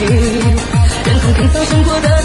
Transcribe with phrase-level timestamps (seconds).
[0.00, 2.19] 你任凭拼凑生活的。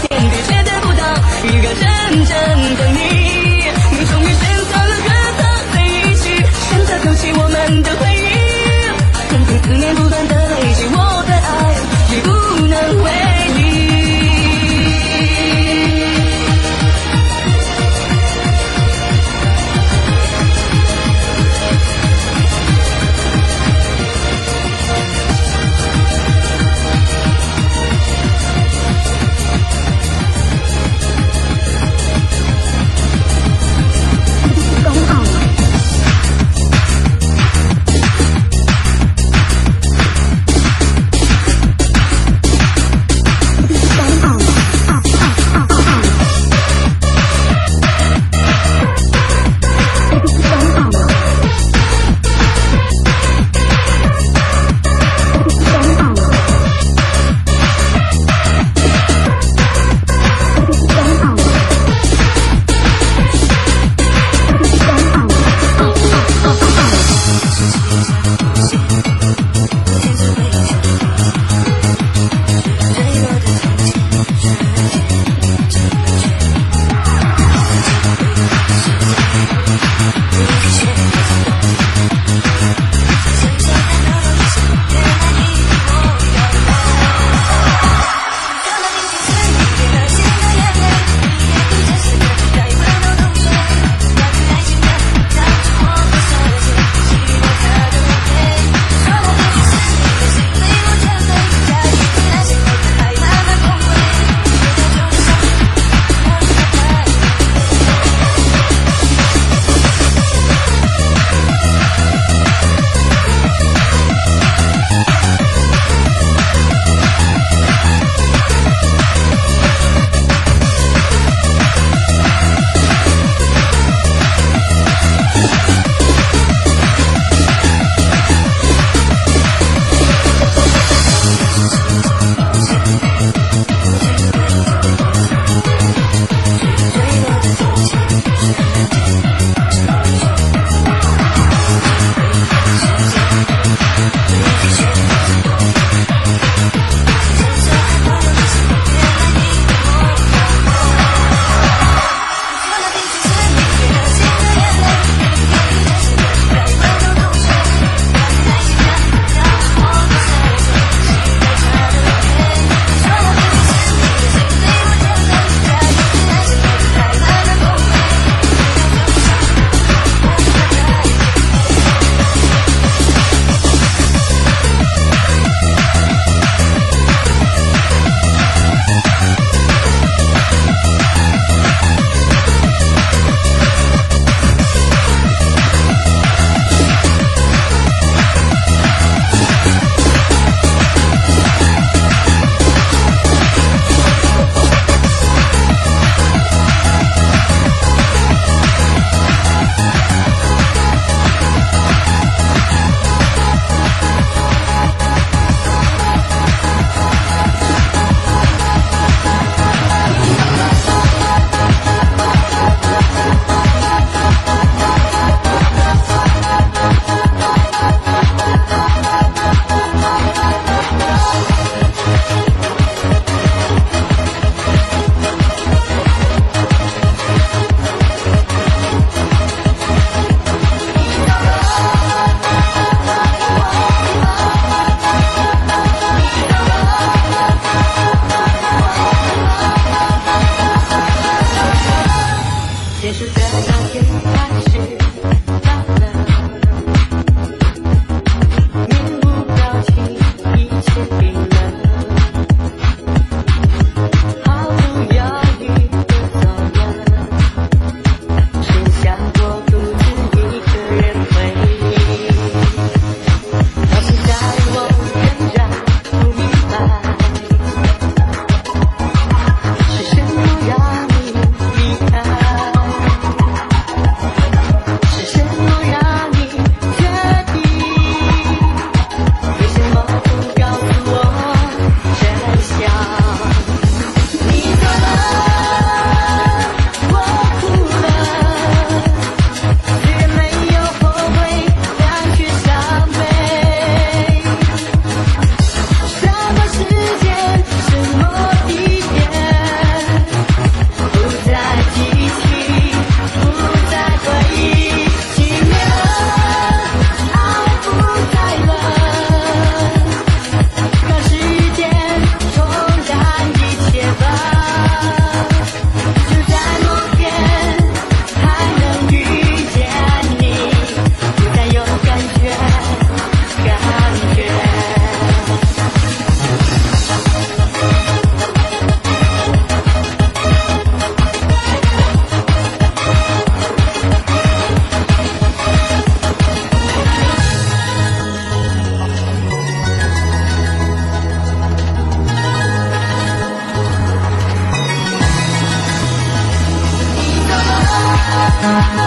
[348.66, 349.05] Thank.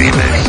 [0.00, 0.39] Remix.